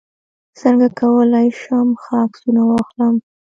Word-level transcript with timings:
څنګه 0.59 0.87
کولی 0.99 1.47
شم 1.61 1.87
ښه 2.01 2.13
عکسونه 2.25 2.61
واخلم 2.65 3.15